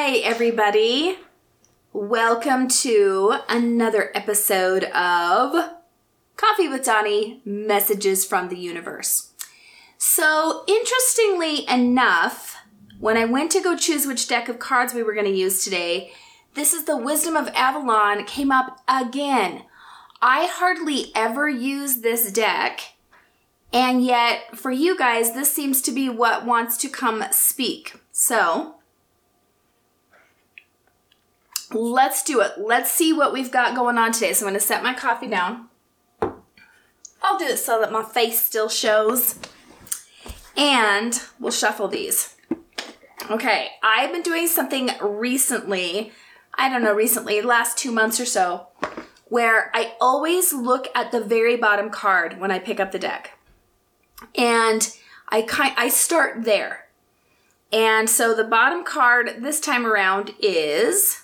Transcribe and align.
Hi, 0.00 0.18
everybody. 0.18 1.18
Welcome 1.92 2.68
to 2.68 3.34
another 3.48 4.12
episode 4.14 4.84
of 4.84 5.72
Coffee 6.36 6.68
with 6.68 6.84
Dawni 6.84 7.44
Messages 7.44 8.24
from 8.24 8.48
the 8.48 8.56
Universe. 8.56 9.32
So, 9.98 10.62
interestingly 10.68 11.68
enough, 11.68 12.58
when 13.00 13.16
I 13.16 13.24
went 13.24 13.50
to 13.52 13.60
go 13.60 13.76
choose 13.76 14.06
which 14.06 14.28
deck 14.28 14.48
of 14.48 14.60
cards 14.60 14.94
we 14.94 15.02
were 15.02 15.14
going 15.14 15.26
to 15.26 15.32
use 15.32 15.64
today, 15.64 16.12
this 16.54 16.72
is 16.72 16.84
the 16.84 16.96
Wisdom 16.96 17.34
of 17.34 17.48
Avalon 17.48 18.24
came 18.24 18.52
up 18.52 18.80
again. 18.86 19.64
I 20.22 20.46
hardly 20.46 21.10
ever 21.16 21.48
use 21.48 22.02
this 22.02 22.30
deck, 22.30 22.94
and 23.72 24.04
yet 24.04 24.56
for 24.56 24.70
you 24.70 24.96
guys, 24.96 25.32
this 25.32 25.52
seems 25.52 25.82
to 25.82 25.90
be 25.90 26.08
what 26.08 26.46
wants 26.46 26.76
to 26.78 26.88
come 26.88 27.24
speak. 27.32 27.96
So, 28.12 28.76
let's 31.72 32.22
do 32.22 32.40
it. 32.40 32.52
Let's 32.58 32.90
see 32.90 33.12
what 33.12 33.32
we've 33.32 33.50
got 33.50 33.74
going 33.74 33.98
on 33.98 34.12
today. 34.12 34.32
So, 34.32 34.46
I'm 34.46 34.52
going 34.52 34.60
to 34.60 34.66
set 34.66 34.82
my 34.82 34.94
coffee 34.94 35.28
down. 35.28 35.68
I'll 37.22 37.38
do 37.38 37.46
it 37.46 37.58
so 37.58 37.80
that 37.80 37.92
my 37.92 38.02
face 38.02 38.40
still 38.40 38.68
shows. 38.68 39.38
And 40.56 41.20
we'll 41.38 41.52
shuffle 41.52 41.88
these. 41.88 42.34
Okay, 43.30 43.72
I've 43.82 44.10
been 44.10 44.22
doing 44.22 44.46
something 44.46 44.90
recently, 45.02 46.12
I 46.54 46.68
don't 46.70 46.82
know, 46.82 46.94
recently, 46.94 47.42
last 47.42 47.76
two 47.76 47.92
months 47.92 48.18
or 48.18 48.24
so, 48.24 48.68
where 49.26 49.70
I 49.74 49.94
always 50.00 50.52
look 50.52 50.88
at 50.94 51.12
the 51.12 51.20
very 51.20 51.56
bottom 51.56 51.90
card 51.90 52.40
when 52.40 52.50
I 52.50 52.58
pick 52.58 52.80
up 52.80 52.90
the 52.90 52.98
deck. 52.98 53.38
And 54.34 54.90
I 55.28 55.42
kind 55.42 55.74
I 55.76 55.90
start 55.90 56.44
there. 56.44 56.86
And 57.70 58.08
so 58.08 58.34
the 58.34 58.44
bottom 58.44 58.82
card 58.82 59.36
this 59.40 59.60
time 59.60 59.84
around 59.84 60.32
is 60.40 61.22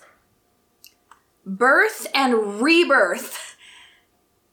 birth 1.44 2.06
and 2.14 2.60
rebirth. 2.60 3.56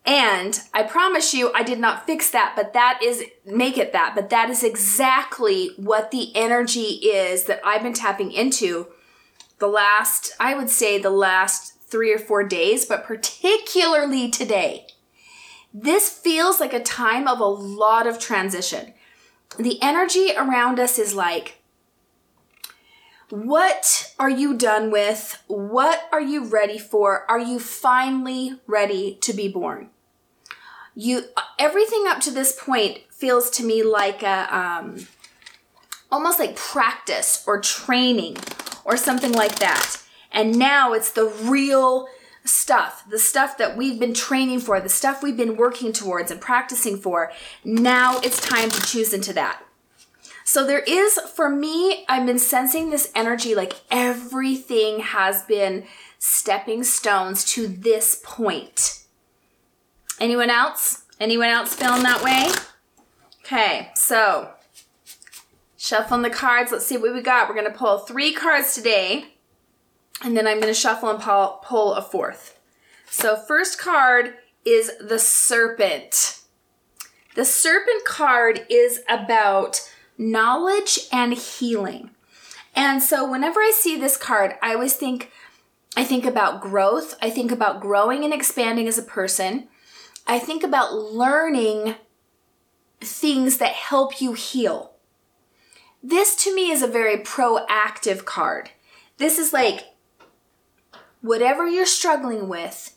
And 0.03 0.59
I 0.73 0.83
promise 0.83 1.33
you, 1.33 1.51
I 1.53 1.61
did 1.61 1.79
not 1.79 2.07
fix 2.07 2.31
that, 2.31 2.53
but 2.55 2.73
that 2.73 2.99
is, 3.03 3.23
make 3.45 3.77
it 3.77 3.93
that, 3.93 4.13
but 4.15 4.31
that 4.31 4.49
is 4.49 4.63
exactly 4.63 5.71
what 5.77 6.09
the 6.09 6.35
energy 6.35 6.81
is 6.81 7.43
that 7.43 7.61
I've 7.63 7.83
been 7.83 7.93
tapping 7.93 8.31
into 8.31 8.87
the 9.59 9.67
last, 9.67 10.31
I 10.39 10.55
would 10.55 10.71
say 10.71 10.97
the 10.97 11.11
last 11.11 11.83
three 11.83 12.11
or 12.11 12.17
four 12.17 12.43
days, 12.43 12.85
but 12.85 13.05
particularly 13.05 14.29
today. 14.31 14.87
This 15.71 16.09
feels 16.09 16.59
like 16.59 16.73
a 16.73 16.81
time 16.81 17.27
of 17.27 17.39
a 17.39 17.45
lot 17.45 18.07
of 18.07 18.17
transition. 18.17 18.93
The 19.59 19.79
energy 19.81 20.31
around 20.35 20.79
us 20.79 20.97
is 20.97 21.13
like, 21.13 21.60
what 23.31 24.13
are 24.19 24.29
you 24.29 24.57
done 24.57 24.91
with? 24.91 25.41
What 25.47 26.07
are 26.11 26.21
you 26.21 26.43
ready 26.43 26.77
for? 26.77 27.25
Are 27.29 27.39
you 27.39 27.59
finally 27.59 28.59
ready 28.67 29.17
to 29.21 29.33
be 29.33 29.47
born? 29.47 29.89
You 30.93 31.23
everything 31.57 32.03
up 32.07 32.19
to 32.21 32.31
this 32.31 32.57
point 32.59 32.99
feels 33.09 33.49
to 33.51 33.63
me 33.63 33.83
like 33.83 34.21
a 34.21 34.55
um, 34.55 35.07
almost 36.11 36.39
like 36.39 36.57
practice 36.57 37.43
or 37.47 37.61
training 37.61 38.35
or 38.83 38.97
something 38.97 39.31
like 39.31 39.59
that. 39.59 39.97
And 40.33 40.59
now 40.59 40.91
it's 40.91 41.11
the 41.11 41.25
real 41.25 42.07
stuff, 42.43 43.05
the 43.09 43.19
stuff 43.19 43.57
that 43.57 43.77
we've 43.77 43.99
been 43.99 44.13
training 44.13 44.59
for, 44.59 44.79
the 44.81 44.89
stuff 44.89 45.23
we've 45.23 45.37
been 45.37 45.55
working 45.55 45.93
towards 45.93 46.31
and 46.31 46.41
practicing 46.41 46.97
for. 46.97 47.31
Now 47.63 48.19
it's 48.19 48.41
time 48.41 48.69
to 48.69 48.81
choose 48.81 49.13
into 49.13 49.31
that. 49.33 49.63
So 50.51 50.67
there 50.67 50.79
is, 50.79 51.17
for 51.33 51.49
me, 51.49 52.03
I've 52.09 52.25
been 52.25 52.37
sensing 52.37 52.89
this 52.89 53.09
energy 53.15 53.55
like 53.55 53.71
everything 53.89 54.99
has 54.99 55.43
been 55.43 55.85
stepping 56.19 56.83
stones 56.83 57.45
to 57.53 57.69
this 57.69 58.21
point. 58.21 59.05
Anyone 60.19 60.49
else? 60.49 61.05
Anyone 61.21 61.47
else 61.47 61.73
feeling 61.73 62.03
that 62.03 62.21
way? 62.21 62.51
Okay, 63.45 63.91
so 63.95 64.49
shuffling 65.77 66.21
the 66.21 66.29
cards. 66.29 66.73
Let's 66.73 66.85
see 66.85 66.97
what 66.97 67.13
we 67.13 67.21
got. 67.21 67.47
We're 67.47 67.55
going 67.55 67.71
to 67.71 67.77
pull 67.79 67.99
three 67.99 68.33
cards 68.33 68.75
today, 68.75 69.35
and 70.21 70.35
then 70.35 70.47
I'm 70.47 70.59
going 70.59 70.73
to 70.73 70.77
shuffle 70.77 71.09
and 71.09 71.21
pull, 71.21 71.61
pull 71.63 71.93
a 71.93 72.01
fourth. 72.01 72.59
So, 73.09 73.37
first 73.37 73.79
card 73.79 74.33
is 74.65 74.91
the 74.99 75.17
Serpent. 75.17 76.41
The 77.35 77.45
Serpent 77.45 78.03
card 78.03 78.65
is 78.69 78.99
about 79.07 79.87
knowledge 80.21 80.99
and 81.11 81.33
healing. 81.33 82.11
And 82.75 83.01
so 83.01 83.29
whenever 83.29 83.59
I 83.59 83.71
see 83.73 83.99
this 83.99 84.15
card, 84.15 84.55
I 84.61 84.73
always 84.73 84.93
think 84.93 85.31
I 85.97 86.05
think 86.05 86.25
about 86.25 86.61
growth, 86.61 87.15
I 87.21 87.29
think 87.29 87.51
about 87.51 87.81
growing 87.81 88.23
and 88.23 88.33
expanding 88.33 88.87
as 88.87 88.97
a 88.97 89.03
person. 89.03 89.67
I 90.25 90.39
think 90.39 90.63
about 90.63 90.93
learning 90.93 91.95
things 93.01 93.57
that 93.57 93.73
help 93.73 94.21
you 94.21 94.31
heal. 94.31 94.93
This 96.01 96.35
to 96.43 96.55
me 96.55 96.71
is 96.71 96.81
a 96.81 96.87
very 96.87 97.17
proactive 97.17 98.23
card. 98.23 98.69
This 99.17 99.37
is 99.37 99.51
like 99.51 99.83
whatever 101.21 101.67
you're 101.67 101.85
struggling 101.85 102.47
with, 102.47 102.95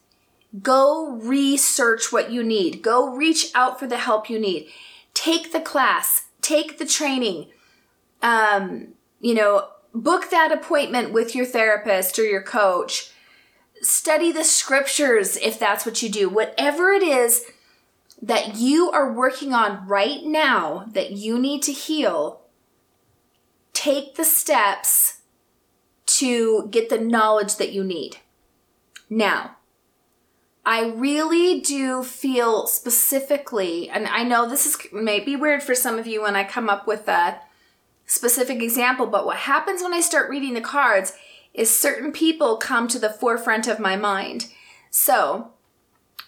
go 0.63 1.11
research 1.17 2.13
what 2.13 2.31
you 2.31 2.45
need. 2.45 2.81
Go 2.81 3.13
reach 3.13 3.51
out 3.57 3.81
for 3.81 3.89
the 3.89 3.99
help 3.99 4.31
you 4.31 4.39
need. 4.39 4.69
Take 5.15 5.53
the 5.53 5.61
class, 5.61 6.24
take 6.45 6.79
the 6.79 6.87
training, 6.87 7.47
um, 8.23 8.89
you 9.21 9.35
know, 9.35 9.69
book 9.95 10.31
that 10.31 10.53
appointment 10.53 11.13
with 11.13 11.35
your 11.35 11.47
therapist 11.47 12.19
or 12.19 12.25
your 12.25 12.43
coach, 12.43 13.11
study 13.81 14.31
the 14.31 14.45
scriptures 14.45 15.37
if 15.39 15.59
that's 15.59 15.87
what 15.87 16.03
you 16.03 16.09
do. 16.09 16.29
Whatever 16.29 16.93
it 16.93 17.03
is 17.03 17.45
that 18.21 18.57
you 18.57 18.91
are 18.91 19.13
working 19.13 19.53
on 19.53 19.87
right 19.89 20.25
now 20.25 20.87
that 20.93 21.13
you 21.13 21.39
need 21.39 21.63
to 21.63 21.73
heal, 21.73 22.43
take 23.73 24.17
the 24.17 24.25
steps 24.25 25.21
to 26.07 26.69
get 26.71 26.91
the 26.91 26.99
knowledge 26.99 27.57
that 27.57 27.73
you 27.73 27.83
need. 27.83 28.19
Now, 29.09 29.57
I 30.67 30.87
really 30.87 31.61
do 31.61 32.03
feel 32.03 32.67
specifically, 32.67 33.91
and 33.91 34.07
I 34.07 34.25
know 34.25 34.49
this 34.49 34.67
is 34.67 34.79
maybe 34.93 35.37
weird 35.37 35.63
for 35.63 35.75
some 35.75 35.99
of 35.99 36.07
you 36.07 36.23
when 36.23 36.37
I 36.37 36.45
come 36.45 36.71
up 36.71 36.87
with 36.87 37.07
a 37.07 37.39
specific 38.07 38.63
example, 38.63 39.07
but 39.07 39.27
what 39.27 39.37
happens 39.39 39.83
when 39.83 39.93
I 39.93 40.01
start 40.01 40.31
reading 40.31 40.55
the 40.55 40.61
cards 40.63 41.13
is 41.53 41.77
certain 41.77 42.13
people 42.13 42.57
come 42.57 42.89
to 42.89 42.99
the 42.99 43.11
forefront 43.11 43.69
of 43.69 43.79
my 43.79 43.97
mind. 43.97 44.47
So, 44.91 45.51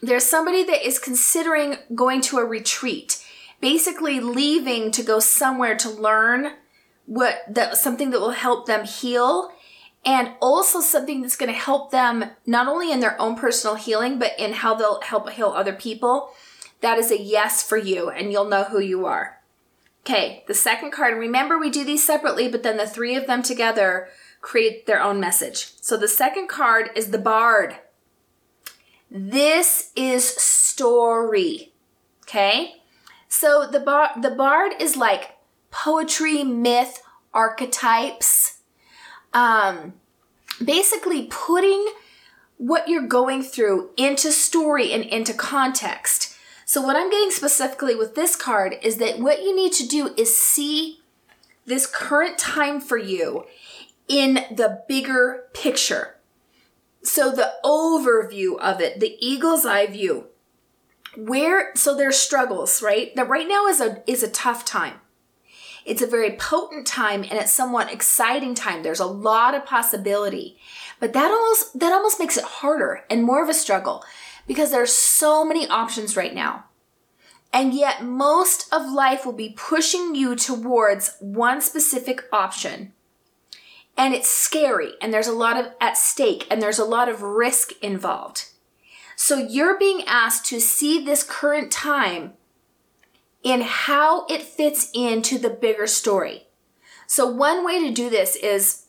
there's 0.02 0.24
somebody 0.24 0.64
that 0.64 0.86
is 0.86 0.98
considering 0.98 1.76
going 1.94 2.20
to 2.22 2.38
a 2.38 2.44
retreat, 2.44 3.24
basically 3.60 4.20
leaving 4.20 4.90
to 4.92 5.02
go 5.02 5.18
somewhere 5.18 5.76
to 5.76 5.88
learn 5.88 6.52
what 7.06 7.42
that 7.48 7.76
something 7.76 8.10
that 8.10 8.20
will 8.20 8.30
help 8.32 8.66
them 8.66 8.84
heal 8.84 9.50
and 10.06 10.30
also 10.40 10.80
something 10.80 11.20
that's 11.20 11.36
going 11.36 11.52
to 11.52 11.58
help 11.58 11.90
them 11.90 12.30
not 12.46 12.68
only 12.68 12.92
in 12.92 13.00
their 13.00 13.20
own 13.20 13.34
personal 13.34 13.74
healing, 13.74 14.20
but 14.20 14.32
in 14.38 14.52
how 14.52 14.72
they'll 14.72 15.00
help 15.00 15.28
heal 15.30 15.48
other 15.48 15.72
people. 15.72 16.30
That 16.80 16.96
is 16.96 17.10
a 17.10 17.20
yes 17.20 17.62
for 17.62 17.76
you, 17.76 18.08
and 18.08 18.30
you'll 18.30 18.48
know 18.48 18.64
who 18.64 18.78
you 18.78 19.04
are. 19.04 19.40
Okay, 20.00 20.44
the 20.46 20.54
second 20.54 20.92
card, 20.92 21.18
remember 21.18 21.58
we 21.58 21.68
do 21.68 21.84
these 21.84 22.06
separately, 22.06 22.48
but 22.48 22.62
then 22.62 22.76
the 22.76 22.86
three 22.86 23.16
of 23.16 23.26
them 23.26 23.42
together 23.42 24.08
create 24.40 24.86
their 24.86 25.02
own 25.02 25.18
message. 25.18 25.72
So 25.80 25.96
the 25.96 26.06
second 26.06 26.48
card 26.48 26.90
is 26.94 27.10
the 27.10 27.18
Bard. 27.18 27.74
This 29.10 29.90
is 29.96 30.24
story. 30.24 31.72
Okay? 32.22 32.76
So 33.28 33.66
the 33.66 33.80
bar 33.80 34.10
the 34.20 34.30
bard 34.30 34.72
is 34.80 34.96
like 34.96 35.36
poetry, 35.70 36.44
myth, 36.44 37.02
archetypes 37.34 38.55
um, 39.36 39.92
basically 40.64 41.28
putting 41.30 41.86
what 42.56 42.88
you're 42.88 43.06
going 43.06 43.42
through 43.42 43.90
into 43.96 44.32
story 44.32 44.92
and 44.92 45.04
into 45.04 45.34
context. 45.34 46.34
So, 46.64 46.80
what 46.80 46.96
I'm 46.96 47.10
getting 47.10 47.30
specifically 47.30 47.94
with 47.94 48.16
this 48.16 48.34
card 48.34 48.76
is 48.82 48.96
that 48.96 49.20
what 49.20 49.42
you 49.42 49.54
need 49.54 49.72
to 49.74 49.86
do 49.86 50.12
is 50.16 50.36
see 50.36 51.00
this 51.66 51.86
current 51.86 52.38
time 52.38 52.80
for 52.80 52.96
you 52.96 53.44
in 54.08 54.40
the 54.50 54.82
bigger 54.88 55.44
picture. 55.52 56.16
So, 57.02 57.30
the 57.30 57.52
overview 57.62 58.58
of 58.58 58.80
it, 58.80 58.98
the 58.98 59.16
eagle's 59.20 59.66
eye 59.66 59.86
view. 59.86 60.28
Where, 61.14 61.72
so 61.76 61.96
there's 61.96 62.16
struggles, 62.16 62.82
right? 62.82 63.14
That 63.16 63.28
right 63.28 63.48
now 63.48 63.66
is 63.66 63.80
a, 63.80 64.02
is 64.06 64.22
a 64.22 64.30
tough 64.30 64.64
time. 64.64 64.94
It's 65.86 66.02
a 66.02 66.06
very 66.06 66.32
potent 66.32 66.86
time 66.86 67.22
and 67.22 67.34
it's 67.34 67.52
somewhat 67.52 67.92
exciting 67.92 68.54
time. 68.54 68.82
There's 68.82 69.00
a 69.00 69.06
lot 69.06 69.54
of 69.54 69.64
possibility. 69.64 70.58
But 71.00 71.12
that 71.12 71.30
almost 71.30 71.78
that 71.78 71.92
almost 71.92 72.18
makes 72.18 72.36
it 72.36 72.44
harder 72.44 73.04
and 73.08 73.22
more 73.22 73.42
of 73.42 73.48
a 73.48 73.54
struggle 73.54 74.04
because 74.46 74.70
there's 74.70 74.92
so 74.92 75.44
many 75.44 75.68
options 75.68 76.16
right 76.16 76.34
now. 76.34 76.64
And 77.52 77.72
yet 77.72 78.04
most 78.04 78.72
of 78.72 78.90
life 78.90 79.24
will 79.24 79.32
be 79.32 79.54
pushing 79.56 80.14
you 80.14 80.36
towards 80.36 81.16
one 81.20 81.60
specific 81.60 82.24
option. 82.32 82.92
and 83.96 84.14
it's 84.14 84.28
scary 84.28 84.92
and 85.00 85.12
there's 85.12 85.26
a 85.26 85.32
lot 85.32 85.56
of 85.56 85.72
at 85.80 85.96
stake 85.96 86.46
and 86.50 86.60
there's 86.60 86.78
a 86.78 86.84
lot 86.84 87.08
of 87.08 87.22
risk 87.22 87.72
involved. 87.82 88.50
So 89.16 89.38
you're 89.38 89.78
being 89.78 90.02
asked 90.06 90.44
to 90.46 90.60
see 90.60 91.02
this 91.02 91.22
current 91.22 91.72
time 91.72 92.34
in 93.46 93.60
how 93.60 94.26
it 94.26 94.42
fits 94.42 94.90
into 94.92 95.38
the 95.38 95.48
bigger 95.48 95.86
story. 95.86 96.48
So 97.06 97.28
one 97.28 97.64
way 97.64 97.86
to 97.86 97.94
do 97.94 98.10
this 98.10 98.34
is 98.34 98.86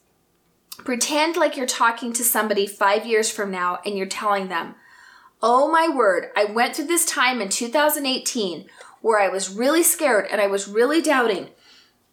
pretend 0.79 1.37
like 1.37 1.55
you're 1.55 1.67
talking 1.67 2.11
to 2.13 2.23
somebody 2.23 2.65
5 2.65 3.05
years 3.05 3.29
from 3.29 3.51
now 3.51 3.77
and 3.85 3.95
you're 3.95 4.07
telling 4.07 4.47
them, 4.47 4.73
"Oh 5.43 5.71
my 5.71 5.87
word, 5.87 6.31
I 6.35 6.45
went 6.45 6.75
through 6.75 6.87
this 6.87 7.05
time 7.05 7.39
in 7.39 7.49
2018 7.49 8.67
where 9.01 9.19
I 9.19 9.29
was 9.29 9.55
really 9.55 9.83
scared 9.83 10.25
and 10.31 10.41
I 10.41 10.47
was 10.47 10.67
really 10.67 11.03
doubting." 11.03 11.51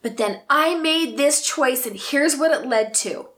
But 0.02 0.18
then 0.18 0.42
I 0.50 0.74
made 0.74 1.16
this 1.16 1.40
choice 1.40 1.86
and 1.86 1.96
here's 1.96 2.36
what 2.36 2.52
it 2.52 2.68
led 2.68 2.92
to. 3.04 3.30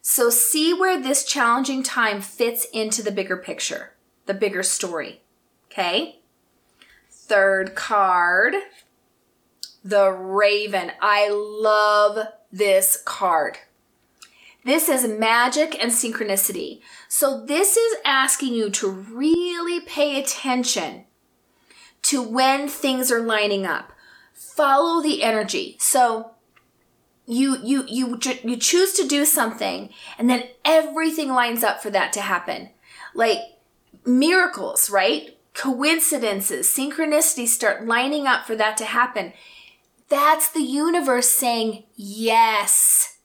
So 0.00 0.30
see 0.30 0.72
where 0.72 0.98
this 0.98 1.26
challenging 1.26 1.82
time 1.82 2.22
fits 2.22 2.64
into 2.72 3.02
the 3.02 3.12
bigger 3.12 3.36
picture, 3.36 3.92
the 4.24 4.32
bigger 4.32 4.62
story. 4.62 5.24
Okay? 5.66 6.22
Third 7.26 7.74
card, 7.74 8.54
the 9.84 10.10
Raven. 10.10 10.92
I 11.00 11.30
love 11.30 12.28
this 12.52 13.02
card. 13.04 13.58
This 14.64 14.88
is 14.88 15.06
magic 15.06 15.76
and 15.82 15.92
synchronicity. 15.92 16.80
So 17.08 17.44
this 17.44 17.76
is 17.76 17.96
asking 18.04 18.54
you 18.54 18.70
to 18.70 18.88
really 18.88 19.80
pay 19.80 20.18
attention 20.18 21.04
to 22.02 22.22
when 22.22 22.68
things 22.68 23.10
are 23.12 23.20
lining 23.20 23.66
up 23.66 23.92
follow 24.34 25.02
the 25.02 25.22
energy. 25.22 25.76
So 25.78 26.32
you 27.26 27.56
you 27.62 27.84
you 27.88 28.18
you 28.42 28.56
choose 28.56 28.92
to 28.94 29.08
do 29.08 29.24
something 29.24 29.90
and 30.18 30.28
then 30.28 30.44
everything 30.64 31.30
lines 31.30 31.64
up 31.64 31.82
for 31.82 31.90
that 31.90 32.12
to 32.14 32.20
happen. 32.20 32.70
Like 33.14 33.38
miracles, 34.04 34.90
right? 34.90 35.33
Coincidences, 35.54 36.66
synchronicities 36.66 37.48
start 37.48 37.86
lining 37.86 38.26
up 38.26 38.44
for 38.44 38.56
that 38.56 38.76
to 38.78 38.84
happen. 38.84 39.32
That's 40.08 40.50
the 40.50 40.62
universe 40.62 41.28
saying, 41.28 41.84
yes. 41.96 43.18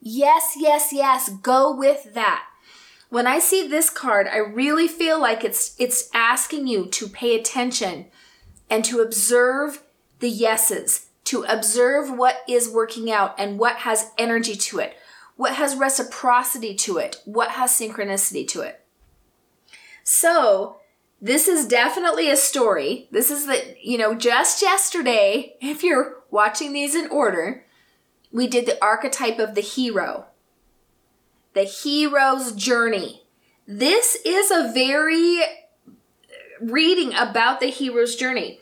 Yes, 0.00 0.54
yes, 0.56 0.92
yes, 0.92 1.28
go 1.28 1.74
with 1.74 2.14
that. 2.14 2.44
When 3.10 3.26
I 3.26 3.38
see 3.38 3.66
this 3.66 3.88
card, 3.90 4.26
I 4.26 4.36
really 4.38 4.86
feel 4.86 5.20
like 5.20 5.42
it's 5.44 5.74
it's 5.78 6.10
asking 6.12 6.66
you 6.66 6.86
to 6.86 7.08
pay 7.08 7.34
attention 7.34 8.06
and 8.68 8.84
to 8.84 9.00
observe 9.00 9.82
the 10.18 10.28
yeses, 10.28 11.06
to 11.24 11.44
observe 11.44 12.10
what 12.10 12.38
is 12.48 12.68
working 12.68 13.10
out 13.10 13.34
and 13.38 13.58
what 13.58 13.76
has 13.76 14.10
energy 14.18 14.56
to 14.56 14.78
it, 14.78 14.94
what 15.36 15.54
has 15.54 15.74
reciprocity 15.74 16.74
to 16.74 16.98
it, 16.98 17.22
what 17.24 17.52
has 17.52 17.70
synchronicity 17.72 18.46
to 18.48 18.60
it. 18.60 18.84
So, 20.04 20.77
this 21.20 21.48
is 21.48 21.66
definitely 21.66 22.30
a 22.30 22.36
story. 22.36 23.08
This 23.10 23.30
is 23.30 23.46
the, 23.46 23.76
you 23.80 23.98
know, 23.98 24.14
just 24.14 24.62
yesterday, 24.62 25.56
if 25.60 25.82
you're 25.82 26.22
watching 26.30 26.72
these 26.72 26.94
in 26.94 27.08
order, 27.10 27.64
we 28.30 28.46
did 28.46 28.66
the 28.66 28.82
archetype 28.82 29.38
of 29.38 29.54
the 29.54 29.60
hero, 29.60 30.26
the 31.54 31.64
hero's 31.64 32.52
journey. 32.52 33.24
This 33.66 34.16
is 34.24 34.50
a 34.50 34.72
very 34.72 35.40
reading 36.60 37.14
about 37.14 37.60
the 37.60 37.66
hero's 37.66 38.14
journey. 38.14 38.60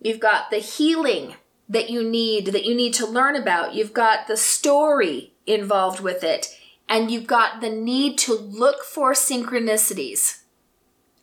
You've 0.00 0.20
got 0.20 0.50
the 0.50 0.58
healing 0.58 1.34
that 1.68 1.90
you 1.90 2.08
need, 2.08 2.46
that 2.46 2.64
you 2.64 2.74
need 2.74 2.94
to 2.94 3.06
learn 3.06 3.36
about. 3.36 3.74
You've 3.74 3.92
got 3.92 4.26
the 4.26 4.36
story 4.36 5.34
involved 5.46 6.00
with 6.00 6.24
it. 6.24 6.56
And 6.88 7.10
you've 7.10 7.26
got 7.26 7.60
the 7.60 7.68
need 7.68 8.16
to 8.18 8.34
look 8.34 8.82
for 8.82 9.12
synchronicities. 9.12 10.37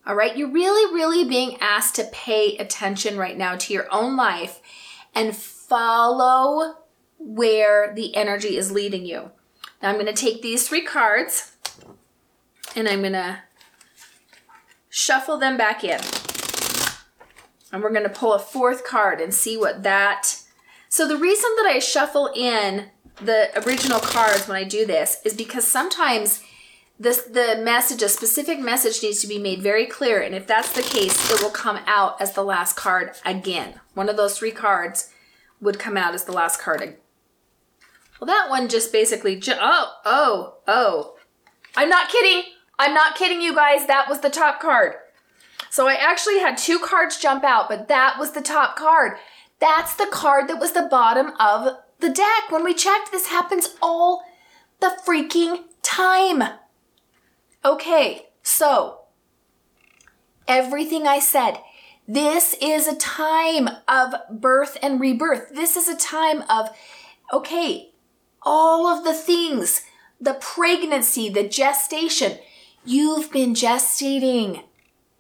All 0.08 0.16
right. 0.16 0.38
You're 0.38 0.52
really, 0.52 0.94
really 0.94 1.28
being 1.28 1.58
asked 1.60 1.96
to 1.96 2.04
pay 2.12 2.58
attention 2.58 3.18
right 3.18 3.38
now 3.38 3.56
to 3.56 3.74
your 3.74 3.88
own 3.92 4.16
life 4.16 4.62
and 5.16 5.36
follow 5.36 6.76
where 7.18 7.94
the 7.96 8.16
energy 8.16 8.56
is 8.58 8.72
leading 8.72 9.06
you. 9.06 9.32
Now 9.82 9.90
I'm 9.90 9.96
going 9.96 10.06
to 10.06 10.14
take 10.14 10.42
these 10.42 10.68
three 10.68 10.84
cards 10.84 11.54
and 12.76 12.88
I'm 12.88 13.02
going 13.02 13.14
to 13.14 13.40
shuffle 14.90 15.38
them 15.38 15.58
back 15.58 15.84
in. 15.84 16.00
And 17.72 17.82
we're 17.82 17.92
going 17.92 18.04
to 18.04 18.10
pull 18.10 18.34
a 18.34 18.40
fourth 18.40 18.86
card 18.86 19.20
and 19.20 19.34
see 19.34 19.58
what 19.58 19.84
that. 19.84 20.42
So 20.88 21.08
the 21.08 21.18
reason 21.18 21.50
that 21.58 21.66
I 21.66 21.80
shuffle 21.80 22.32
in 22.36 22.90
the 23.22 23.50
original 23.66 24.00
cards 24.00 24.48
when 24.48 24.58
I 24.58 24.64
do 24.64 24.86
this 24.86 25.18
is 25.26 25.34
because 25.34 25.68
sometimes 25.68 26.44
this 27.00 27.24
the 27.24 27.60
message, 27.62 28.02
a 28.02 28.10
specific 28.10 28.60
message 28.60 29.04
needs 29.04 29.22
to 29.22 29.28
be 29.28 29.38
made 29.38 29.62
very 29.62 29.86
clear. 29.86 30.22
And 30.22 30.34
if 30.34 30.48
that's 30.48 30.72
the 30.74 30.82
case, 30.82 31.32
it 31.32 31.42
will 31.42 31.50
come 31.50 31.80
out 31.86 32.22
as 32.22 32.34
the 32.34 32.44
last 32.44 32.76
card 32.76 33.12
again. 33.26 33.80
One 33.94 34.10
of 34.10 34.18
those 34.18 34.38
three 34.38 34.52
cards 34.52 35.12
would 35.60 35.80
come 35.80 35.98
out 35.98 36.14
as 36.14 36.24
the 36.24 36.32
last 36.32 36.62
card. 36.62 36.98
Well, 38.20 38.28
that 38.28 38.50
one 38.50 38.70
just 38.70 38.92
basically, 38.92 39.36
ju- 39.36 39.54
oh, 39.60 39.94
oh, 40.06 40.56
oh. 40.68 41.16
I'm 41.76 41.90
not 41.90 42.10
kidding. 42.10 42.44
I'm 42.80 42.94
not 42.94 43.16
kidding 43.16 43.42
you 43.42 43.54
guys. 43.54 43.88
That 43.88 44.08
was 44.10 44.22
the 44.22 44.30
top 44.30 44.62
card. 44.62 44.94
So 45.70 45.88
I 45.88 45.96
actually 45.96 46.40
had 46.40 46.58
two 46.58 46.80
cards 46.80 47.20
jump 47.20 47.44
out, 47.44 47.68
but 47.68 47.90
that 47.90 48.16
was 48.18 48.32
the 48.32 48.42
top 48.42 48.78
card. 48.78 49.18
That's 49.60 49.96
the 49.96 50.08
card 50.10 50.48
that 50.48 50.60
was 50.60 50.72
the 50.72 50.88
bottom 50.90 51.34
of 51.40 51.78
the 52.00 52.10
deck. 52.10 52.50
When 52.50 52.64
we 52.64 52.74
checked, 52.74 53.12
this 53.12 53.28
happens 53.28 53.76
all 53.82 54.24
the 54.80 54.98
freaking 55.06 55.64
time. 55.82 56.44
Okay, 57.66 58.28
so 58.44 59.00
everything 60.48 61.08
I 61.08 61.18
said, 61.18 61.56
this 62.08 62.56
is 62.62 62.88
a 62.88 62.96
time 62.96 63.68
of 63.88 64.14
birth 64.30 64.78
and 64.84 65.02
rebirth. 65.02 65.50
This 65.52 65.76
is 65.76 65.88
a 65.88 65.98
time 65.98 66.44
of, 66.44 66.70
okay, 67.34 67.90
all 68.44 68.86
of 68.86 69.04
the 69.04 69.16
things, 69.16 69.82
the 70.22 70.36
pregnancy, 70.36 71.28
the 71.28 71.48
gestation. 71.48 72.38
You've 72.86 73.32
been 73.32 73.56
gestating. 73.56 74.64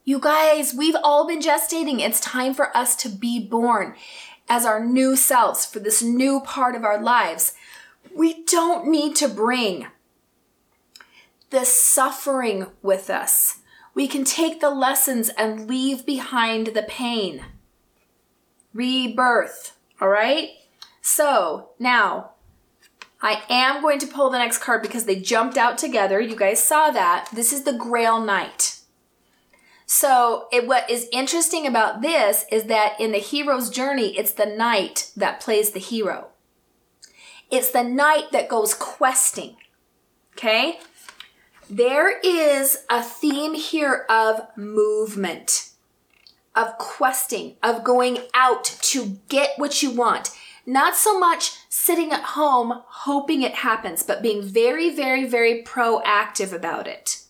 You 0.03 0.19
guys, 0.19 0.71
we've 0.71 0.97
all 1.03 1.25
been 1.25 1.41
gestating. 1.41 1.99
It's 1.99 2.19
time 2.19 2.53
for 2.53 2.77
us 2.77 2.95
to 2.97 3.09
be 3.09 3.39
born 3.39 3.95
as 4.47 4.67
our 4.67 4.85
new 4.85 5.15
selves 5.15 5.65
for 5.65 5.79
this 5.79 6.03
new 6.03 6.41
part 6.41 6.75
of 6.75 6.83
our 6.83 7.01
lives. 7.01 7.53
We 8.15 8.43
don't 8.43 8.87
need 8.87 9.15
to 9.15 9.27
bring 9.27 9.87
the 11.49 11.65
suffering 11.65 12.67
with 12.81 13.09
us. 13.09 13.59
We 13.93 14.07
can 14.07 14.25
take 14.25 14.59
the 14.59 14.69
lessons 14.69 15.29
and 15.29 15.67
leave 15.67 16.05
behind 16.05 16.67
the 16.67 16.83
pain. 16.83 17.45
Rebirth, 18.73 19.77
all 20.01 20.09
right? 20.09 20.49
So 21.01 21.69
now 21.79 22.31
I 23.21 23.43
am 23.49 23.81
going 23.81 23.99
to 23.99 24.07
pull 24.07 24.29
the 24.29 24.37
next 24.37 24.59
card 24.59 24.81
because 24.81 25.05
they 25.05 25.15
jumped 25.15 25.57
out 25.57 25.77
together. 25.77 26.19
You 26.19 26.35
guys 26.35 26.61
saw 26.61 26.91
that. 26.91 27.29
This 27.33 27.53
is 27.53 27.63
the 27.63 27.73
Grail 27.73 28.19
Knight. 28.19 28.79
So, 29.87 30.47
it, 30.51 30.67
what 30.67 30.89
is 30.89 31.07
interesting 31.11 31.67
about 31.67 32.01
this 32.01 32.45
is 32.51 32.63
that 32.65 32.99
in 32.99 33.11
the 33.11 33.19
hero's 33.19 33.69
journey, 33.69 34.17
it's 34.17 34.33
the 34.33 34.45
knight 34.47 35.11
that 35.15 35.39
plays 35.39 35.71
the 35.71 35.79
hero. 35.79 36.29
It's 37.51 37.69
the 37.69 37.83
knight 37.83 38.31
that 38.31 38.49
goes 38.49 38.73
questing. 38.73 39.57
Okay? 40.33 40.79
There 41.69 42.19
is 42.19 42.85
a 42.91 43.01
theme 43.01 43.55
here 43.55 44.05
of 44.07 44.41
movement, 44.55 45.71
of 46.55 46.77
questing, 46.77 47.55
of 47.63 47.83
going 47.83 48.19
out 48.35 48.65
to 48.65 49.17
get 49.29 49.51
what 49.57 49.81
you 49.81 49.89
want. 49.89 50.29
Not 50.67 50.95
so 50.95 51.19
much 51.19 51.53
sitting 51.67 52.11
at 52.11 52.21
home 52.21 52.83
hoping 52.85 53.41
it 53.41 53.55
happens, 53.55 54.03
but 54.03 54.21
being 54.21 54.43
very, 54.43 54.95
very, 54.95 55.25
very 55.25 55.63
proactive 55.63 56.53
about 56.53 56.87
it. 56.87 57.23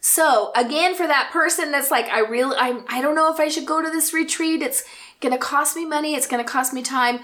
So 0.00 0.50
again, 0.56 0.96
for 0.96 1.06
that 1.06 1.30
person 1.32 1.70
that's 1.70 1.92
like, 1.92 2.06
I 2.06 2.20
really, 2.20 2.56
I, 2.58 2.82
I 2.88 3.00
don't 3.00 3.14
know 3.14 3.32
if 3.32 3.38
I 3.38 3.48
should 3.48 3.66
go 3.66 3.80
to 3.80 3.90
this 3.90 4.12
retreat. 4.12 4.62
It's 4.62 4.82
going 5.20 5.32
to 5.32 5.38
cost 5.38 5.76
me 5.76 5.84
money. 5.84 6.16
It's 6.16 6.26
going 6.26 6.44
to 6.44 6.50
cost 6.50 6.72
me 6.72 6.82
time. 6.82 7.20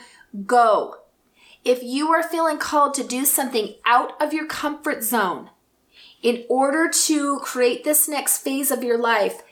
Go. 0.47 0.95
If 1.65 1.83
you 1.83 2.11
are 2.11 2.23
feeling 2.23 2.59
called 2.59 2.95
to 2.95 3.05
do 3.05 3.25
something 3.25 3.75
out 3.85 4.13
of 4.23 4.33
your 4.33 4.47
comfort 4.47 5.03
zone 5.03 5.51
in 6.23 6.45
order 6.49 6.89
to 6.89 7.39
create 7.41 7.85
this 7.85 8.09
next 8.09 8.39
phase 8.39 8.71
of 8.71 8.83
your 8.83 8.99
life, 8.99 9.43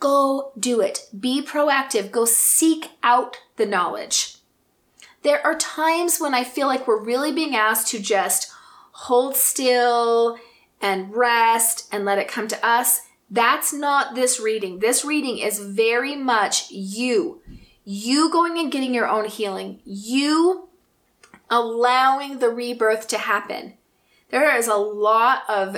go 0.00 0.52
do 0.58 0.80
it. 0.80 1.08
Be 1.18 1.42
proactive. 1.42 2.10
Go 2.10 2.24
seek 2.24 2.90
out 3.02 3.38
the 3.56 3.66
knowledge. 3.66 4.36
There 5.22 5.44
are 5.46 5.56
times 5.56 6.18
when 6.18 6.34
I 6.34 6.44
feel 6.44 6.66
like 6.66 6.86
we're 6.86 7.02
really 7.02 7.32
being 7.32 7.54
asked 7.54 7.88
to 7.88 8.00
just 8.00 8.52
hold 8.92 9.36
still 9.36 10.38
and 10.80 11.14
rest 11.14 11.88
and 11.92 12.04
let 12.04 12.18
it 12.18 12.28
come 12.28 12.48
to 12.48 12.66
us. 12.66 13.02
That's 13.30 13.72
not 13.72 14.14
this 14.14 14.40
reading. 14.40 14.80
This 14.80 15.04
reading 15.04 15.38
is 15.38 15.58
very 15.58 16.16
much 16.16 16.70
you. 16.70 17.40
You 17.84 18.30
going 18.30 18.58
and 18.58 18.70
getting 18.70 18.92
your 18.92 19.08
own 19.08 19.26
healing. 19.26 19.80
You 19.84 20.68
allowing 21.48 22.38
the 22.38 22.50
rebirth 22.50 23.08
to 23.08 23.18
happen. 23.18 23.74
There 24.30 24.56
is 24.56 24.66
a 24.66 24.74
lot 24.74 25.42
of 25.48 25.76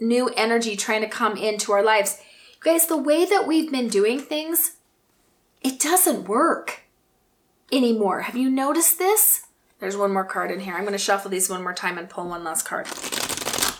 new 0.00 0.28
energy 0.30 0.76
trying 0.76 1.02
to 1.02 1.08
come 1.08 1.36
into 1.36 1.72
our 1.72 1.82
lives. 1.82 2.18
You 2.54 2.72
Guys, 2.72 2.86
the 2.86 2.96
way 2.96 3.24
that 3.24 3.46
we've 3.46 3.70
been 3.70 3.88
doing 3.88 4.18
things, 4.18 4.76
it 5.62 5.78
doesn't 5.78 6.28
work 6.28 6.82
anymore. 7.70 8.22
Have 8.22 8.36
you 8.36 8.50
noticed 8.50 8.98
this? 8.98 9.46
There's 9.78 9.96
one 9.96 10.12
more 10.12 10.24
card 10.24 10.50
in 10.50 10.60
here. 10.60 10.74
I'm 10.74 10.82
going 10.82 10.92
to 10.92 10.98
shuffle 10.98 11.30
these 11.30 11.48
one 11.48 11.62
more 11.62 11.72
time 11.72 11.96
and 11.96 12.08
pull 12.08 12.28
one 12.28 12.44
last 12.44 12.64
card. 12.64 12.86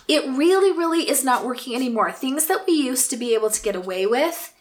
It 0.08 0.26
really, 0.26 0.72
really 0.72 1.08
is 1.08 1.24
not 1.24 1.44
working 1.44 1.74
anymore. 1.74 2.10
Things 2.10 2.46
that 2.46 2.66
we 2.66 2.72
used 2.72 3.10
to 3.10 3.16
be 3.16 3.34
able 3.34 3.50
to 3.50 3.62
get 3.62 3.76
away 3.76 4.06
with, 4.06 4.54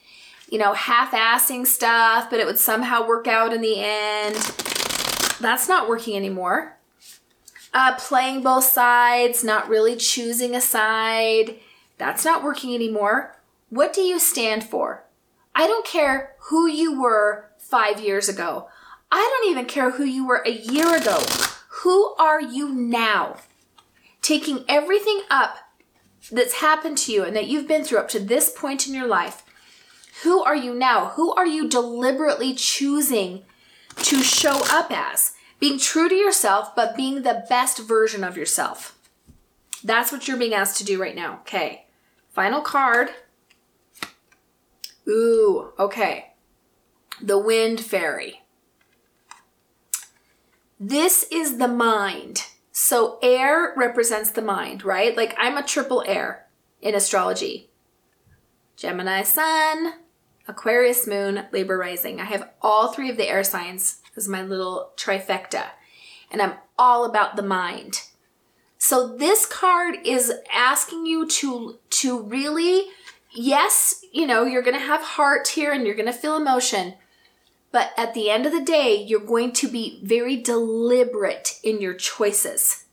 you 0.49 0.57
know, 0.59 0.73
half 0.73 1.11
assing 1.11 1.65
stuff, 1.65 2.29
but 2.29 2.39
it 2.39 2.45
would 2.45 2.59
somehow 2.59 3.07
work 3.07 3.27
out 3.27 3.53
in 3.53 3.61
the 3.61 3.75
end. 3.77 4.35
That's 5.39 5.67
not 5.67 5.87
working 5.87 6.15
anymore. 6.15 6.78
Uh, 7.73 7.95
playing 7.97 8.41
both 8.41 8.63
sides, 8.63 9.43
not 9.43 9.69
really 9.69 9.95
choosing 9.95 10.55
a 10.55 10.61
side. 10.61 11.55
That's 11.97 12.25
not 12.25 12.43
working 12.43 12.73
anymore. 12.73 13.35
What 13.69 13.93
do 13.93 14.01
you 14.01 14.19
stand 14.19 14.63
for? 14.63 15.03
I 15.53 15.67
don't 15.67 15.85
care 15.85 16.35
who 16.49 16.67
you 16.67 16.99
were 16.99 17.51
five 17.57 17.99
years 18.01 18.27
ago. 18.27 18.67
I 19.11 19.17
don't 19.19 19.51
even 19.51 19.65
care 19.65 19.91
who 19.91 20.03
you 20.03 20.25
were 20.25 20.41
a 20.45 20.51
year 20.51 20.95
ago. 20.95 21.19
Who 21.83 22.15
are 22.15 22.41
you 22.41 22.69
now? 22.69 23.37
Taking 24.21 24.65
everything 24.67 25.21
up 25.29 25.57
that's 26.31 26.55
happened 26.55 26.97
to 26.99 27.11
you 27.11 27.23
and 27.23 27.35
that 27.35 27.47
you've 27.47 27.67
been 27.67 27.83
through 27.83 27.99
up 27.99 28.09
to 28.09 28.19
this 28.19 28.49
point 28.49 28.87
in 28.87 28.93
your 28.93 29.07
life. 29.07 29.43
Who 30.23 30.43
are 30.43 30.55
you 30.55 30.73
now? 30.73 31.09
Who 31.09 31.33
are 31.33 31.47
you 31.47 31.69
deliberately 31.69 32.53
choosing 32.53 33.43
to 33.97 34.21
show 34.21 34.61
up 34.69 34.91
as? 34.91 35.33
Being 35.59 35.77
true 35.77 36.07
to 36.07 36.15
yourself, 36.15 36.75
but 36.75 36.95
being 36.95 37.23
the 37.23 37.45
best 37.49 37.79
version 37.79 38.23
of 38.23 38.37
yourself. 38.37 38.97
That's 39.83 40.11
what 40.11 40.27
you're 40.27 40.37
being 40.37 40.53
asked 40.53 40.77
to 40.77 40.85
do 40.85 41.01
right 41.01 41.15
now. 41.15 41.39
Okay. 41.41 41.85
Final 42.29 42.61
card. 42.61 43.09
Ooh, 45.07 45.73
okay. 45.77 46.33
The 47.21 47.37
Wind 47.37 47.81
Fairy. 47.81 48.41
This 50.79 51.25
is 51.31 51.57
the 51.57 51.67
mind. 51.67 52.45
So 52.71 53.19
air 53.21 53.73
represents 53.75 54.31
the 54.31 54.41
mind, 54.41 54.85
right? 54.85 55.17
Like 55.17 55.35
I'm 55.37 55.57
a 55.57 55.63
triple 55.63 56.03
air 56.07 56.47
in 56.81 56.95
astrology. 56.95 57.69
Gemini 58.77 59.23
sun, 59.23 59.95
Aquarius 60.47 61.05
moon, 61.05 61.45
Libra 61.51 61.75
rising. 61.75 62.21
I 62.21 62.25
have 62.25 62.49
all 62.61 62.93
three 62.93 63.09
of 63.09 63.17
the 63.17 63.27
air 63.27 63.43
signs 63.43 64.01
as 64.19 64.27
my 64.27 64.43
little 64.43 64.91
trifecta. 64.97 65.69
And 66.29 66.41
I'm 66.41 66.53
all 66.77 67.05
about 67.05 67.35
the 67.35 67.41
mind. 67.41 68.01
So 68.77 69.15
this 69.17 69.45
card 69.45 69.95
is 70.05 70.31
asking 70.53 71.05
you 71.07 71.27
to 71.27 71.79
to 71.89 72.21
really 72.21 72.85
yes, 73.31 74.03
you 74.11 74.25
know, 74.27 74.45
you're 74.45 74.61
going 74.61 74.77
to 74.79 74.85
have 74.85 75.01
heart 75.01 75.49
here 75.49 75.71
and 75.71 75.85
you're 75.85 75.95
going 75.95 76.05
to 76.05 76.13
feel 76.13 76.35
emotion, 76.35 76.95
but 77.71 77.91
at 77.97 78.13
the 78.13 78.29
end 78.29 78.45
of 78.45 78.51
the 78.51 78.61
day, 78.61 78.95
you're 78.95 79.19
going 79.19 79.51
to 79.53 79.67
be 79.67 79.99
very 80.03 80.35
deliberate 80.35 81.59
in 81.63 81.81
your 81.81 81.93
choices. 81.93 82.85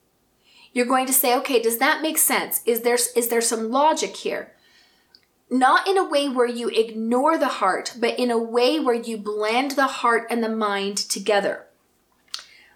You're 0.73 0.87
going 0.87 1.07
to 1.07 1.13
say, 1.13 1.35
okay, 1.39 1.61
does 1.61 1.79
that 1.79 2.03
make 2.03 2.19
sense? 2.19 2.61
Is 2.67 2.83
there, 2.83 2.99
is 3.17 3.29
there 3.29 3.41
some 3.41 3.71
logic 3.71 4.17
here? 4.17 4.53
Not 5.49 5.87
in 5.87 5.97
a 5.97 6.09
way 6.09 6.29
where 6.29 6.47
you 6.47 6.69
ignore 6.69 7.39
the 7.39 7.49
heart, 7.49 7.95
but 7.99 8.19
in 8.19 8.31
a 8.31 8.39
way 8.39 8.81
where 8.81 8.95
you 8.95 9.17
blend 9.17 9.73
the 9.73 9.87
heart 9.87 10.27
and 10.29 10.43
the 10.43 10.49
mind 10.49 10.97
together. 10.97 11.67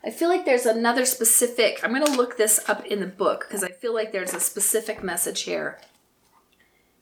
I 0.05 0.11
feel 0.11 0.29
like 0.29 0.45
there's 0.45 0.67
another 0.67 1.05
specific, 1.05 1.81
I'm 1.83 1.93
going 1.93 2.07
to 2.07 2.13
look 2.13 2.37
this 2.37 2.61
up 2.69 2.87
in 2.87 3.01
the 3.01 3.07
book 3.07 3.45
because 3.47 3.65
I 3.65 3.69
feel 3.69 3.93
like 3.93 4.13
there's 4.13 4.33
a 4.33 4.41
specific 4.41 5.03
message 5.03 5.43
here. 5.43 5.79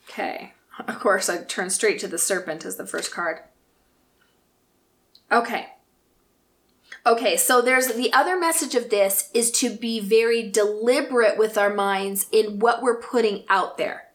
Okay. 0.08 0.54
Of 0.86 0.98
course, 0.98 1.28
I 1.28 1.42
turn 1.42 1.70
straight 1.70 2.00
to 2.00 2.08
the 2.08 2.18
serpent 2.18 2.64
as 2.64 2.76
the 2.76 2.86
first 2.86 3.12
card. 3.12 3.40
Okay. 5.30 5.68
Okay, 7.06 7.36
so 7.36 7.60
there's 7.60 7.88
the 7.88 8.12
other 8.12 8.38
message 8.38 8.74
of 8.74 8.90
this 8.90 9.30
is 9.32 9.50
to 9.52 9.70
be 9.70 10.00
very 10.00 10.48
deliberate 10.50 11.38
with 11.38 11.56
our 11.56 11.72
minds 11.72 12.26
in 12.32 12.58
what 12.58 12.82
we're 12.82 13.00
putting 13.00 13.44
out 13.48 13.76
there. 13.76 14.07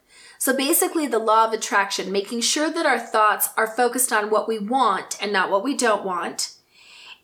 So 0.44 0.54
basically, 0.54 1.08
the 1.08 1.20
law 1.20 1.46
of 1.46 1.54
attraction, 1.54 2.12
making 2.12 2.42
sure 2.42 2.70
that 2.70 2.86
our 2.86 3.00
thoughts 3.00 3.48
are 3.56 3.66
focused 3.66 4.12
on 4.12 4.30
what 4.30 4.46
we 4.46 4.60
want 4.60 5.18
and 5.22 5.32
not 5.32 5.50
what 5.50 5.64
we 5.64 5.74
don't 5.74 6.04
want. 6.04 6.56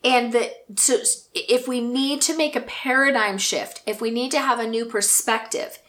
And 0.06 0.32
that 0.32 0.64
so 0.78 1.00
if 1.34 1.68
we 1.68 1.82
need 1.82 2.22
to 2.22 2.38
make 2.38 2.56
a 2.56 2.62
paradigm 2.62 3.38
shift, 3.38 3.82
if 3.86 4.00
we 4.00 4.10
need 4.10 4.32
to 4.32 4.40
have 4.40 4.58
a 4.58 4.66
new 4.66 4.86
perspective, 4.86 5.80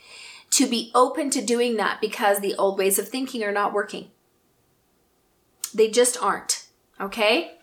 to 0.51 0.67
be 0.67 0.91
open 0.93 1.31
to 1.31 1.41
doing 1.41 1.77
that 1.77 2.01
because 2.01 2.41
the 2.41 2.57
old 2.57 2.77
ways 2.77 2.99
of 2.99 3.09
thinking 3.09 3.45
are 3.45 3.53
not 3.53 3.73
working. 3.73 4.11
They 5.73 5.89
just 5.89 6.21
aren't. 6.21 6.67
Okay? 7.01 7.59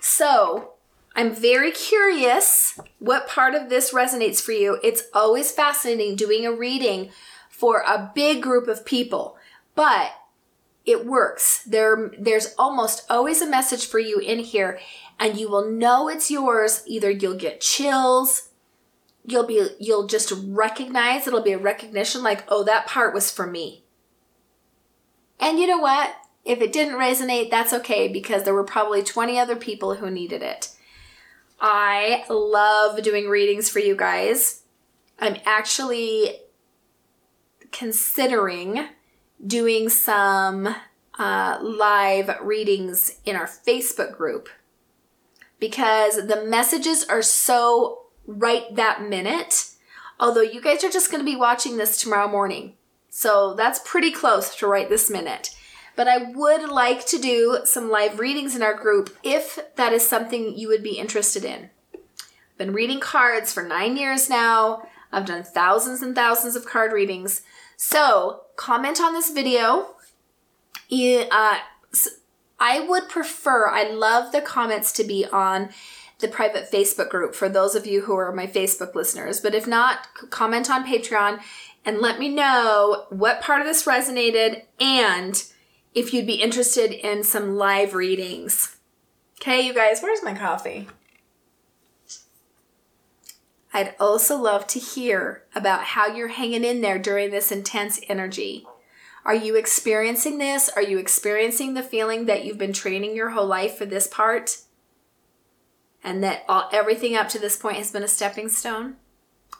So, 0.00 0.74
I'm 1.16 1.34
very 1.34 1.72
curious 1.72 2.78
what 3.00 3.26
part 3.26 3.56
of 3.56 3.70
this 3.70 3.92
resonates 3.92 4.40
for 4.40 4.52
you. 4.52 4.78
It's 4.84 5.02
always 5.12 5.50
fascinating 5.50 6.14
doing 6.14 6.46
a 6.46 6.52
reading 6.52 7.10
for 7.60 7.84
a 7.86 8.10
big 8.14 8.42
group 8.42 8.68
of 8.68 8.86
people, 8.86 9.36
but 9.74 10.12
it 10.86 11.04
works. 11.04 11.62
There, 11.64 12.10
there's 12.18 12.54
almost 12.58 13.04
always 13.10 13.42
a 13.42 13.46
message 13.46 13.86
for 13.86 13.98
you 13.98 14.18
in 14.18 14.38
here, 14.38 14.80
and 15.18 15.38
you 15.38 15.50
will 15.50 15.70
know 15.70 16.08
it's 16.08 16.30
yours. 16.30 16.82
Either 16.86 17.10
you'll 17.10 17.36
get 17.36 17.60
chills, 17.60 18.48
you'll 19.26 19.46
be, 19.46 19.68
you'll 19.78 20.06
just 20.06 20.32
recognize, 20.46 21.26
it'll 21.26 21.42
be 21.42 21.52
a 21.52 21.58
recognition 21.58 22.22
like, 22.22 22.44
oh, 22.48 22.64
that 22.64 22.86
part 22.86 23.12
was 23.12 23.30
for 23.30 23.46
me. 23.46 23.84
And 25.38 25.58
you 25.58 25.66
know 25.66 25.78
what? 25.78 26.14
If 26.46 26.62
it 26.62 26.72
didn't 26.72 26.94
resonate, 26.94 27.50
that's 27.50 27.74
okay 27.74 28.08
because 28.08 28.44
there 28.44 28.54
were 28.54 28.64
probably 28.64 29.02
20 29.02 29.38
other 29.38 29.56
people 29.56 29.96
who 29.96 30.10
needed 30.10 30.42
it. 30.42 30.70
I 31.60 32.24
love 32.30 33.02
doing 33.02 33.28
readings 33.28 33.68
for 33.68 33.80
you 33.80 33.94
guys. 33.94 34.62
I'm 35.18 35.36
actually 35.44 36.40
considering 37.72 38.88
doing 39.46 39.88
some 39.88 40.74
uh, 41.18 41.58
live 41.60 42.36
readings 42.42 43.18
in 43.24 43.36
our 43.36 43.46
Facebook 43.46 44.16
group 44.16 44.48
because 45.58 46.26
the 46.26 46.44
messages 46.44 47.04
are 47.04 47.22
so 47.22 48.06
right 48.26 48.74
that 48.76 49.02
minute. 49.02 49.70
Although 50.18 50.42
you 50.42 50.60
guys 50.60 50.84
are 50.84 50.90
just 50.90 51.10
going 51.10 51.24
to 51.24 51.30
be 51.30 51.36
watching 51.36 51.76
this 51.76 52.00
tomorrow 52.00 52.28
morning. 52.28 52.74
So 53.08 53.54
that's 53.54 53.80
pretty 53.84 54.10
close 54.10 54.54
to 54.56 54.66
right 54.66 54.88
this 54.88 55.10
minute 55.10 55.54
but 56.00 56.08
I 56.08 56.16
would 56.16 56.70
like 56.70 57.04
to 57.08 57.18
do 57.18 57.58
some 57.64 57.90
live 57.90 58.18
readings 58.18 58.56
in 58.56 58.62
our 58.62 58.72
group 58.72 59.14
if 59.22 59.58
that 59.76 59.92
is 59.92 60.08
something 60.08 60.56
you 60.56 60.66
would 60.68 60.82
be 60.82 60.98
interested 60.98 61.44
in. 61.44 61.68
I've 61.92 62.56
been 62.56 62.72
reading 62.72 63.00
cards 63.00 63.52
for 63.52 63.62
nine 63.62 63.98
years 63.98 64.30
now. 64.30 64.88
I've 65.12 65.26
done 65.26 65.42
thousands 65.42 66.02
and 66.02 66.14
thousands 66.14 66.56
of 66.56 66.66
card 66.66 66.92
readings. 66.92 67.42
So 67.76 68.42
comment 68.56 69.00
on 69.00 69.12
this 69.12 69.30
video. 69.30 69.94
Uh, 70.92 71.58
I 72.58 72.80
would 72.80 73.08
prefer, 73.08 73.68
I 73.68 73.90
love 73.90 74.32
the 74.32 74.40
comments 74.40 74.92
to 74.92 75.04
be 75.04 75.24
on 75.32 75.70
the 76.18 76.28
private 76.28 76.70
Facebook 76.70 77.08
group 77.08 77.34
for 77.34 77.48
those 77.48 77.74
of 77.74 77.86
you 77.86 78.02
who 78.02 78.14
are 78.14 78.32
my 78.32 78.46
Facebook 78.46 78.94
listeners. 78.94 79.40
But 79.40 79.54
if 79.54 79.66
not, 79.66 80.06
comment 80.30 80.70
on 80.70 80.86
Patreon 80.86 81.40
and 81.84 81.98
let 81.98 82.18
me 82.18 82.28
know 82.28 83.06
what 83.08 83.40
part 83.40 83.60
of 83.60 83.66
this 83.66 83.86
resonated 83.86 84.64
and 84.78 85.42
if 85.94 86.12
you'd 86.12 86.26
be 86.26 86.34
interested 86.34 86.92
in 86.92 87.24
some 87.24 87.56
live 87.56 87.94
readings. 87.94 88.76
Okay, 89.40 89.62
you 89.62 89.72
guys, 89.72 90.00
where's 90.02 90.22
my 90.22 90.34
coffee? 90.34 90.86
I'd 93.72 93.94
also 94.00 94.36
love 94.36 94.66
to 94.68 94.78
hear 94.78 95.44
about 95.54 95.84
how 95.84 96.08
you're 96.08 96.28
hanging 96.28 96.64
in 96.64 96.80
there 96.80 96.98
during 96.98 97.30
this 97.30 97.52
intense 97.52 98.00
energy. 98.08 98.66
Are 99.24 99.34
you 99.34 99.54
experiencing 99.54 100.38
this? 100.38 100.68
Are 100.70 100.82
you 100.82 100.98
experiencing 100.98 101.74
the 101.74 101.82
feeling 101.82 102.26
that 102.26 102.44
you've 102.44 102.58
been 102.58 102.72
training 102.72 103.14
your 103.14 103.30
whole 103.30 103.46
life 103.46 103.76
for 103.76 103.86
this 103.86 104.06
part? 104.06 104.58
And 106.02 106.24
that 106.24 106.44
all, 106.48 106.68
everything 106.72 107.14
up 107.14 107.28
to 107.30 107.38
this 107.38 107.56
point 107.56 107.76
has 107.76 107.92
been 107.92 108.02
a 108.02 108.08
stepping 108.08 108.48
stone? 108.48 108.96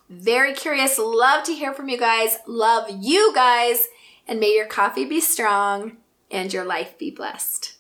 Very 0.09 0.55
curious. 0.55 0.99
Love 0.99 1.45
to 1.45 1.55
hear 1.55 1.73
from 1.73 1.89
you 1.89 1.99
guys. 1.99 2.39
Love 2.47 2.87
you 2.91 3.33
guys. 3.35 3.87
And 4.27 4.41
may 4.41 4.55
your 4.55 4.67
coffee 4.67 5.05
be 5.05 5.21
strong 5.21 5.99
and 6.31 6.53
your 6.53 6.65
life 6.65 6.99
be 6.99 7.11
blessed. 7.11 7.77